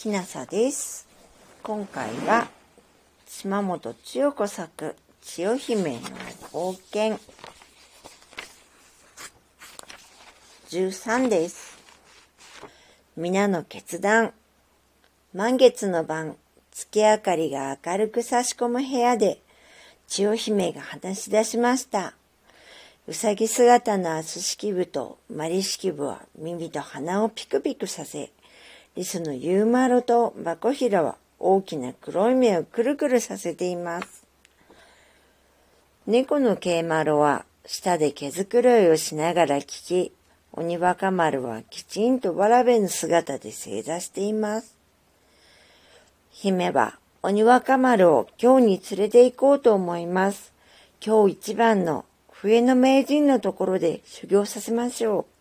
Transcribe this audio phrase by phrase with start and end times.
[0.00, 1.06] きなさです。
[1.62, 2.48] 今回は
[3.26, 6.00] 島本千代子作千代姫の
[6.54, 7.20] 冒険
[10.70, 11.76] 13です。
[13.14, 14.32] 皆の決断
[15.34, 16.34] 満月の晩
[16.72, 19.42] 月明かりが明るく差し込む部屋で
[20.08, 22.14] 千代姫が話し出しました。
[23.06, 28.30] うさぎ姿のアス式部とマリ式部は耳と鼻をピクピクさせ、
[28.96, 34.26] リスのユーマロとバコヒラは大きな黒い目をくるくるさせています。
[36.08, 40.12] 猫のケイマロは舌で毛づくろいをしながら聞き、
[40.52, 44.76] 鬼若丸はきちんとわらべの姿で正座しています。
[46.30, 50.52] 姫は鬼若丸を今日に連れて行こうと思います。
[51.04, 55.39] 今日一番の笛の名人のところで修行させましょう。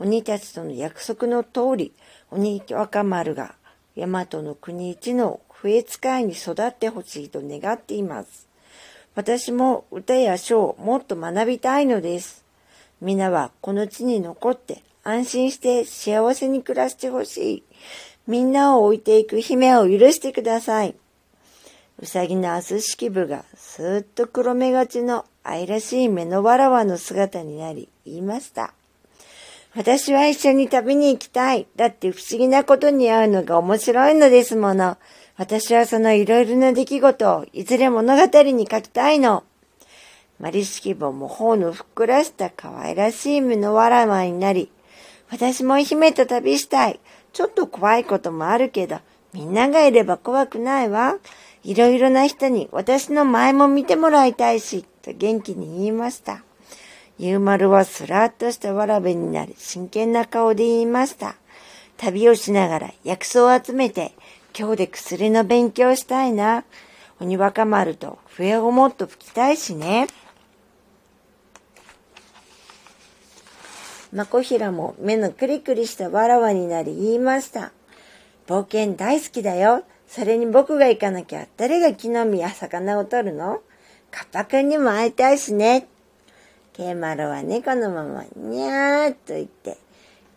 [0.00, 1.92] 鬼たちとの約束の通り、
[2.30, 3.54] 鬼若丸が
[3.96, 8.48] 大和の国一の笛使いに育ってほしいと願っています。
[9.14, 12.44] 私も歌や書をもっと学びたいのです。
[13.00, 17.62] 皆はこの地に残って安心して幸せに暮らしてほしい。
[18.26, 20.96] みんなを置いていく姫を許してください。
[22.00, 28.74] うさぎのアス式部がすーっと黒目がちの愛らしい目のわらわの姿になり言いました。
[29.76, 31.66] 私は一緒に旅に行きたい。
[31.74, 34.96] だって不思議なことに会うのが面白いのですもの。
[35.36, 39.42] 私はそのいろいろな出来事をいずれ物語に書きたいの。
[40.38, 44.70] マリ式部も頬のふっくらした可愛らしい目のわらわになり、
[45.28, 47.00] 私も姫と旅したい。
[47.32, 48.98] ちょっと怖いこともあるけど、
[49.32, 51.16] みんながいれば怖くないわ。
[51.64, 56.44] いろいろな人に私の前も見てもらいたいし、と元気に言いました。
[57.18, 61.36] ゆうまるはすらっとしたわらべになり、真剣な顔で言いました。
[61.96, 64.12] 旅をしながら薬草を集めて、
[64.58, 66.64] 今日で薬の勉強したいな。
[67.20, 70.08] 鬼若丸と笛をもっと吹きたいしね。
[74.12, 77.72] まこひらも目のクリクリしたわらわになり言いました。
[78.46, 79.84] 冒険大好きだよ。
[80.08, 83.60] それに僕が行かなきゃ誰が木の実や魚を取るの？
[84.10, 85.88] カッパくんにも会いたいしね。
[86.74, 89.78] ケイマロは猫のままにゃーっと言って、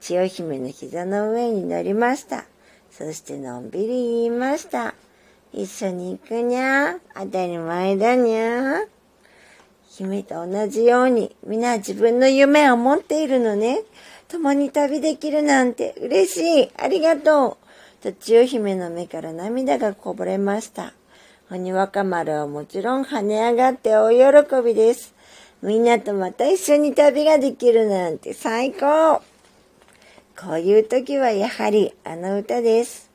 [0.00, 2.44] 千代姫の膝の上に乗りました。
[2.92, 4.94] そしてのんびり言いました。
[5.52, 6.98] 一緒に行くにゃー。
[7.14, 8.86] 当たり前だにゃー。
[9.88, 13.82] 姫と同じように皆自分の夢を持っているのね。
[14.28, 16.70] 共に旅できるなんて嬉しい。
[16.78, 17.58] ありがと
[18.00, 18.02] う。
[18.04, 20.92] と千代姫の目から涙がこぼれました。
[21.50, 24.10] 鬼若丸はもちろん跳ね上がって大
[24.44, 25.12] 喜びです。
[25.62, 29.22] みんなとまた一緒に旅ができるなんて最高
[30.40, 33.10] こういう時はやはりあの歌です。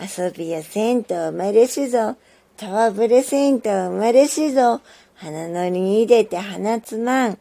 [0.00, 2.16] 遊びやせんと生まれしぞ、
[2.56, 4.80] たわぶれせんと生まれしぞ、
[5.16, 7.38] 花のに入れて花つまん、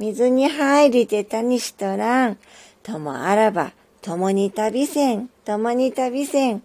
[0.00, 2.38] 水に入りてたにしとらん、
[2.82, 3.70] ともあらば、
[4.02, 6.64] 共に旅せん、共に旅せん。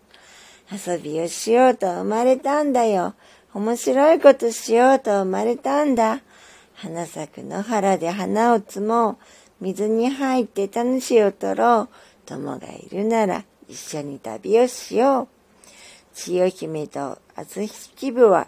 [0.72, 3.14] 遊びをしようと生まれたんだよ。
[3.54, 6.22] 面白いことしようと生まれたんだ。
[6.76, 9.18] 花咲く野原で花を摘もう。
[9.62, 11.90] 水に入ってタヌシを取ろう。
[12.26, 15.28] 友がいるなら一緒に旅をしよう。
[16.14, 17.66] 千代姫と厚
[17.96, 18.48] 木部は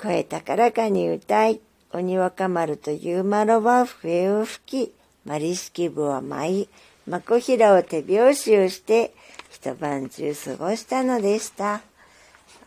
[0.00, 1.60] 声高らかに歌い、
[1.92, 4.94] 鬼若丸とゆうまろは笛を吹き、
[5.26, 6.68] マリ式部は舞い、
[7.06, 9.12] まこひらを手拍子をして、
[9.50, 11.82] 一晩中過ごしたのでした。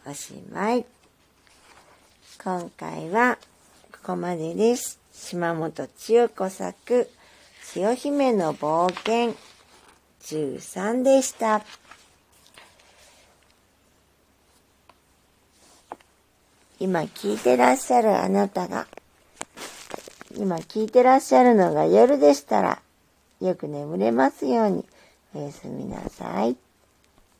[0.06, 0.86] おしまい。
[2.44, 3.40] 今回は
[4.03, 5.00] こまでです。
[5.14, 7.09] 島本千代子作、
[7.64, 9.34] 千代姫の冒険
[10.22, 11.64] 13でした。
[16.81, 18.88] 今聞いてらっしゃるあなたが、
[20.36, 22.81] 今聞いてらっしゃるのが夜でしたら、
[23.39, 24.86] よく眠れますように
[25.33, 26.57] おやすみなさい。